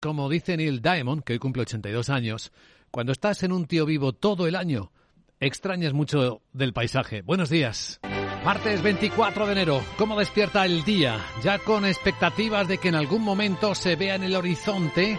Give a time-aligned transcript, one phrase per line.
[0.00, 2.52] Como dice Neil Diamond, que hoy cumple 82 años,
[2.90, 4.92] cuando estás en un tío vivo todo el año,
[5.40, 7.20] extrañas mucho del paisaje.
[7.20, 8.00] Buenos días.
[8.42, 11.20] Martes 24 de enero, ¿cómo despierta el día?
[11.44, 15.18] Ya con expectativas de que en algún momento se vea en el horizonte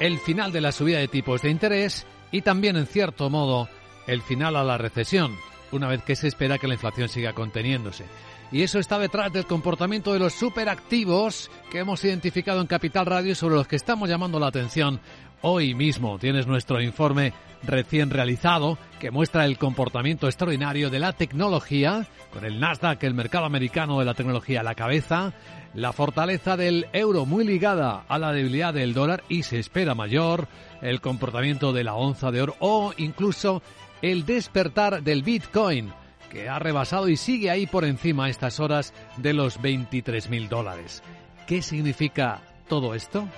[0.00, 3.68] el final de la subida de tipos de interés y también, en cierto modo,
[4.06, 5.36] el final a la recesión,
[5.72, 8.06] una vez que se espera que la inflación siga conteniéndose.
[8.52, 13.34] Y eso está detrás del comportamiento de los superactivos que hemos identificado en Capital Radio
[13.34, 15.00] sobre los que estamos llamando la atención
[15.40, 16.18] hoy mismo.
[16.18, 17.32] Tienes nuestro informe
[17.62, 23.46] recién realizado que muestra el comportamiento extraordinario de la tecnología, con el Nasdaq, el mercado
[23.46, 25.32] americano de la tecnología a la cabeza,
[25.72, 30.46] la fortaleza del euro muy ligada a la debilidad del dólar y se espera mayor,
[30.82, 33.62] el comportamiento de la onza de oro o incluso
[34.02, 35.90] el despertar del Bitcoin
[36.32, 41.02] que ha rebasado y sigue ahí por encima estas horas de los 23 mil dólares.
[41.46, 43.28] ¿Qué significa todo esto?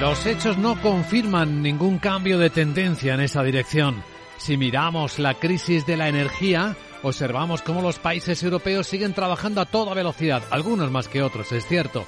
[0.00, 4.02] Los hechos no confirman ningún cambio de tendencia en esa dirección.
[4.38, 9.66] Si miramos la crisis de la energía, observamos cómo los países europeos siguen trabajando a
[9.66, 12.04] toda velocidad, algunos más que otros, es cierto.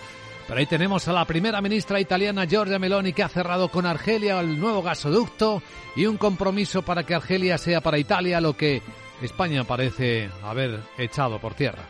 [0.46, 4.40] Pero ahí tenemos a la primera ministra italiana Giorgia Meloni que ha cerrado con Argelia
[4.40, 5.62] el nuevo gasoducto
[5.94, 8.82] y un compromiso para que Argelia sea para Italia lo que
[9.22, 11.84] España parece haber echado por tierra.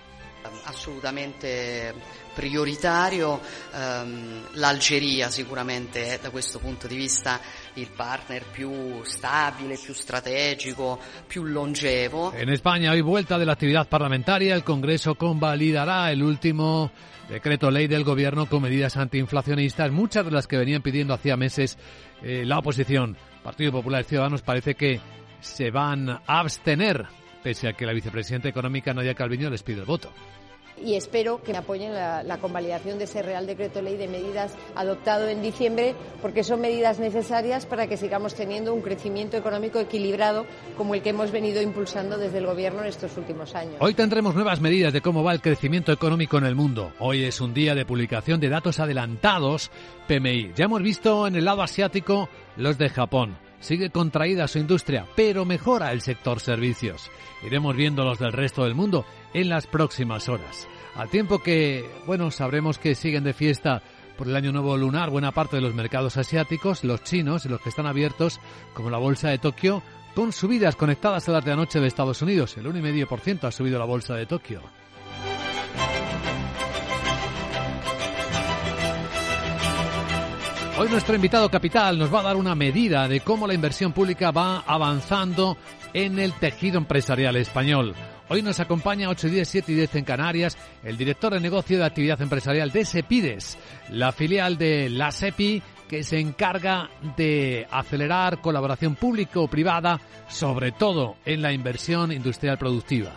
[0.66, 1.92] Absolutamente
[2.34, 3.40] prioritario.
[3.72, 7.40] Um, L'Algeria sicuramente è da punto di vista
[7.74, 12.32] il partner più stabile, più strategico, più longevo.
[12.34, 16.90] En España, hoy vuelta de la actividad parlamentaria, el Congreso convalidará el último
[17.28, 21.78] decreto ley del gobierno con medidas antiinflacionistas, muchas de las que venían pidiendo hacía meses
[22.22, 23.16] eh, la oposición.
[23.42, 25.00] Partido Popular y Ciudadanos parece que
[25.40, 27.06] se van a abstener,
[27.42, 30.12] pese a que la vicepresidenta económica Nadia Calviño les pide el voto
[30.80, 34.54] y espero que me apoyen la, la, convalidación de ese Real Decreto Ley de medidas
[34.74, 40.46] adoptado en diciembre, porque son medidas necesarias para que sigamos teniendo un crecimiento económico equilibrado
[40.76, 43.76] como el que hemos venido impulsando desde el Gobierno en estos últimos años.
[43.80, 46.92] Hoy tendremos nuevas medidas de cómo va el crecimiento económico en el mundo.
[46.98, 49.70] Hoy es un día de publicación de datos adelantados
[50.08, 50.52] PMI.
[50.56, 53.36] Ya hemos visto en el lado asiático los de Japón.
[53.62, 57.08] Sigue contraída su industria, pero mejora el sector servicios.
[57.46, 60.66] Iremos viendo los del resto del mundo en las próximas horas.
[60.96, 63.80] Al tiempo que, bueno, sabremos que siguen de fiesta
[64.18, 67.68] por el año nuevo lunar buena parte de los mercados asiáticos, los chinos los que
[67.68, 68.40] están abiertos,
[68.74, 69.80] como la bolsa de Tokio,
[70.14, 72.56] con subidas conectadas a las de anoche de Estados Unidos.
[72.56, 74.60] El 1,5% ha subido la bolsa de Tokio.
[80.78, 84.30] Hoy nuestro invitado capital nos va a dar una medida de cómo la inversión pública
[84.30, 85.58] va avanzando
[85.92, 87.94] en el tejido empresarial español.
[88.30, 91.76] Hoy nos acompaña 8 y 10, 7 y 10 en Canarias el director de negocio
[91.76, 93.58] de actividad empresarial de Sepides,
[93.90, 101.42] la filial de la SEPI que se encarga de acelerar colaboración público-privada, sobre todo en
[101.42, 103.12] la inversión industrial productiva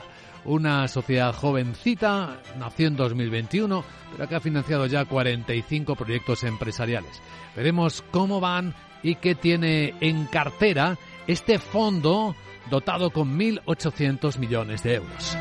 [0.46, 7.22] una sociedad jovencita, nació en 2021, pero que ha financiado ya 45 proyectos empresariales.
[7.56, 8.74] Veremos cómo van
[9.04, 10.98] y qué tiene en cartera
[11.28, 12.36] este fondo
[12.70, 15.38] dotado con 1.800 millones de euros.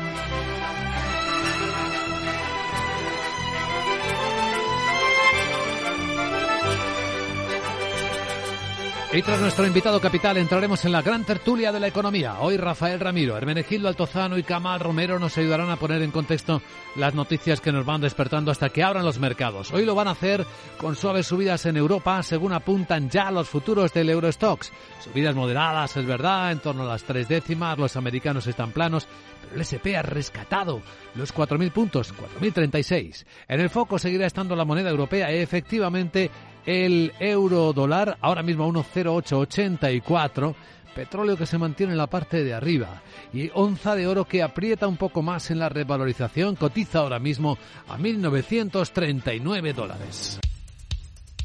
[9.15, 12.41] Y tras nuestro invitado capital entraremos en la gran tertulia de la economía.
[12.41, 16.61] Hoy Rafael Ramiro, Hermenegildo Altozano y Camal Romero nos ayudarán a poner en contexto
[16.97, 19.71] las noticias que nos van despertando hasta que abran los mercados.
[19.71, 20.45] Hoy lo van a hacer
[20.77, 24.73] con suaves subidas en Europa, según apuntan ya los futuros del Eurostox.
[25.01, 29.07] Subidas moderadas, es verdad, en torno a las tres décimas, los americanos están planos,
[29.41, 30.81] pero el SP ha rescatado
[31.13, 33.25] los 4.000 puntos, 4.036.
[33.47, 36.29] En el foco seguirá estando la moneda europea y efectivamente
[36.65, 40.55] el euro dólar, ahora mismo a 1,0884.
[40.95, 43.01] Petróleo que se mantiene en la parte de arriba
[43.33, 47.57] y onza de oro que aprieta un poco más en la revalorización, cotiza ahora mismo
[47.89, 50.39] a 1.939 dólares.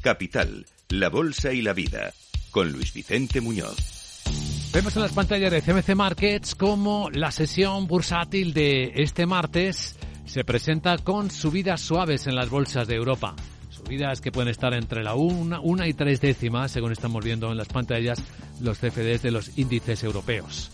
[0.00, 2.12] Capital, la Bolsa y la Vida,
[2.52, 4.22] con Luis Vicente Muñoz.
[4.72, 9.96] Vemos en las pantallas de CMC Markets cómo la sesión bursátil de este martes
[10.26, 13.34] se presenta con subidas suaves en las bolsas de Europa.
[13.90, 17.66] Que pueden estar entre la una, una y tres décimas, según estamos viendo en las
[17.66, 18.22] pantallas,
[18.60, 20.70] los CFDs de los índices europeos.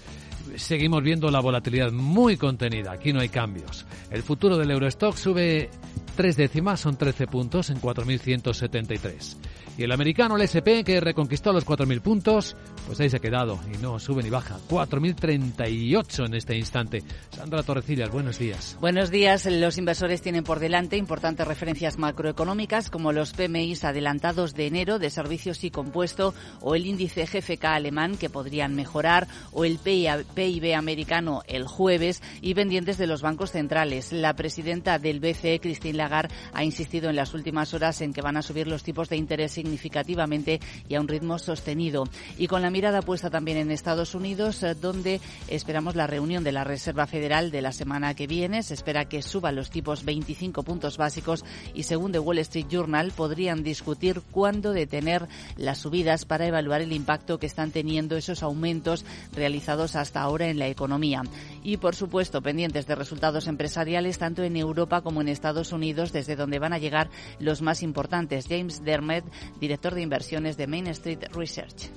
[0.57, 3.87] Seguimos viendo la volatilidad muy contenida, aquí no hay cambios.
[4.11, 5.71] El futuro del Eurostock sube
[6.15, 9.37] tres décimas, son 13 puntos en 4.173.
[9.79, 12.57] Y el americano, el SP, que reconquistó los 4.000 puntos,
[12.87, 14.57] pues ahí se ha quedado y no sube ni baja.
[14.71, 17.03] 4.038 en este instante.
[17.31, 18.79] Sandra Torrecillas, buenos días.
[18.81, 19.45] Buenos días.
[19.45, 25.11] Los inversores tienen por delante importantes referencias macroeconómicas como los PMIs adelantados de enero de
[25.11, 26.33] servicios y compuesto
[26.63, 32.55] o el índice GFK alemán que podrían mejorar o el PIB americano el jueves y
[32.55, 34.11] pendientes de los bancos centrales.
[34.11, 38.39] La presidenta del BCE, Christine Lagarde, ha insistido en las últimas horas en que van
[38.39, 42.05] a subir los tipos de interés significativamente y a un ritmo sostenido.
[42.39, 46.53] Y con la mirada puesta también en Estados Unidos, eh, donde esperamos la reunión de
[46.53, 48.63] la Reserva Federal de la semana que viene.
[48.63, 53.11] Se espera que suban los tipos 25 puntos básicos y según The Wall Street Journal
[53.11, 55.27] podrían discutir cuándo detener
[55.57, 59.05] las subidas para evaluar el impacto que están teniendo esos aumentos
[59.35, 61.23] realizados hasta ahora en la economía.
[61.65, 66.37] Y por supuesto, pendientes de resultados empresariales tanto en Europa como en Estados Unidos, desde
[66.37, 67.11] donde van a llegar
[67.41, 68.47] los más importantes.
[68.49, 69.25] James Dermot,
[69.61, 71.91] director de inversiones de Main Street Research.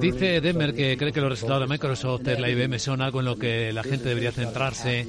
[0.00, 3.26] Dice Demer que cree que los resultados de Microsoft, Tesla y IBM son algo en
[3.26, 5.06] lo que la gente debería centrarse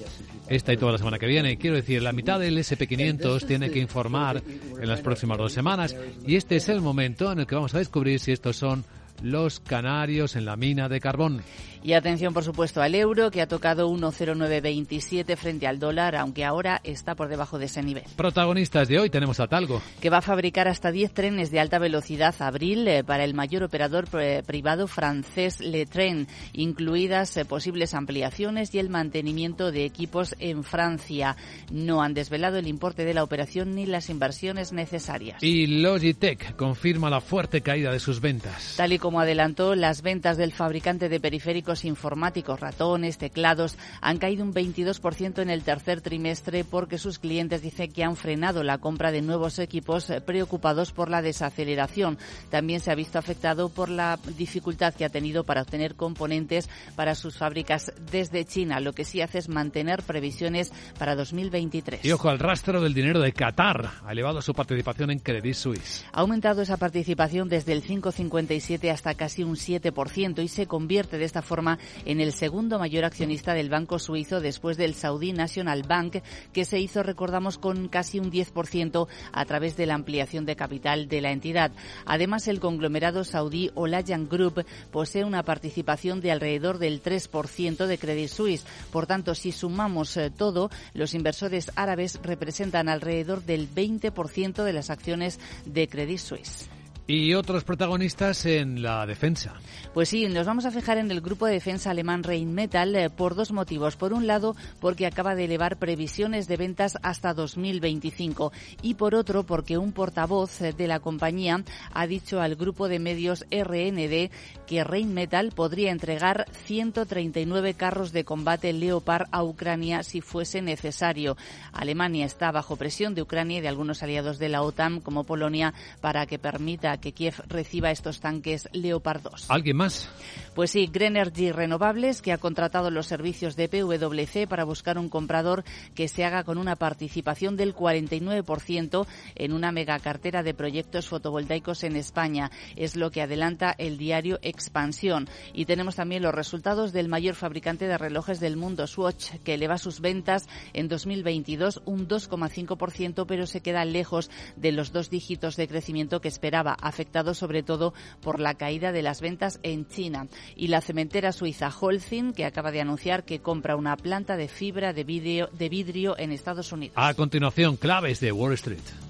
[0.50, 1.58] esta y toda la semana que viene.
[1.58, 5.96] Quiero decir, la mitad del SP500 tiene que informar en las próximas dos semanas
[6.28, 8.84] y este es el momento en el que vamos a descubrir si estos son
[9.22, 11.42] los canarios en la mina de carbón.
[11.86, 16.82] Y atención, por supuesto, al euro, que ha tocado 1,0927 frente al dólar, aunque ahora
[16.84, 18.04] está por debajo de ese nivel.
[18.16, 19.84] Protagonistas de hoy tenemos a Talgo.
[20.02, 23.62] Que va a fabricar hasta 10 trenes de alta velocidad abril eh, para el mayor
[23.62, 30.36] operador eh, privado francés Le Tren, incluidas eh, posibles ampliaciones y el mantenimiento de equipos
[30.40, 31.38] en Francia.
[31.72, 35.44] No han desvelado el importe de la operación ni las inversiones necesarias.
[35.44, 38.74] Y Logitech confirma la fuerte caída de sus ventas.
[38.76, 44.44] Tal y como adelantó, las ventas del fabricante de periféricos informáticos, ratones, teclados, han caído
[44.44, 49.12] un 22% en el tercer trimestre porque sus clientes dicen que han frenado la compra
[49.12, 52.18] de nuevos equipos eh, preocupados por la desaceleración.
[52.50, 57.14] También se ha visto afectado por la dificultad que ha tenido para obtener componentes para
[57.14, 58.80] sus fábricas desde China.
[58.80, 62.04] Lo que sí hace es mantener previsiones para 2023.
[62.04, 63.88] Y ojo al rastro del dinero de Qatar.
[64.04, 66.04] Ha elevado su participación en Credit Suisse.
[66.12, 71.26] Ha aumentado esa participación desde el 5,57 hasta casi un 7% y se convierte de
[71.26, 76.18] esta forma en el segundo mayor accionista del banco suizo después del Saudi National Bank,
[76.54, 81.08] que se hizo, recordamos, con casi un 10% a través de la ampliación de capital
[81.10, 81.72] de la entidad.
[82.06, 88.30] Además, el conglomerado saudí Olayan Group posee una participación de alrededor del 3% de Credit
[88.30, 88.66] Suisse.
[88.92, 94.90] Por tanto, si sumamos eh, todo, los inversores árabes representan alrededor del 20% de las
[94.90, 96.70] acciones de Credit Suisse.
[97.08, 99.54] Y otros protagonistas en la defensa.
[99.94, 103.36] Pues sí, nos vamos a fijar en el grupo de defensa alemán Rheinmetall eh, por
[103.36, 103.96] dos motivos.
[103.96, 109.44] Por un lado, porque acaba de elevar previsiones de ventas hasta 2025 y por otro,
[109.44, 111.64] porque un portavoz eh, de la compañía
[111.94, 114.32] ha dicho al grupo de medios RND
[114.66, 121.38] que Rheinmetall podría entregar 139 carros de combate Leopard a Ucrania si fuese necesario.
[121.72, 125.74] Alemania está bajo presión de Ucrania y de algunos aliados de la OTAN como Polonia
[126.02, 129.50] para que permita que Kiev reciba estos tanques Leopard 2.
[129.50, 130.10] ¿Alguien más?
[130.54, 135.64] Pues sí, Grenergy Renovables, que ha contratado los servicios de PwC para buscar un comprador
[135.94, 141.84] que se haga con una participación del 49% en una mega cartera de proyectos fotovoltaicos
[141.84, 142.52] en España.
[142.76, 145.28] Es lo que adelanta el diario Expansión.
[145.54, 149.78] Y tenemos también los resultados del mayor fabricante de relojes del mundo, Swatch, que eleva
[149.78, 155.68] sus ventas en 2022 un 2,5%, pero se queda lejos de los dos dígitos de
[155.68, 160.28] crecimiento que esperaba afectado sobre todo por la caída de las ventas en China.
[160.56, 164.94] Y la cementera suiza Holcim, que acaba de anunciar que compra una planta de fibra
[164.94, 166.96] de vidrio, de vidrio en Estados Unidos.
[166.98, 169.05] A continuación, claves de Wall Street.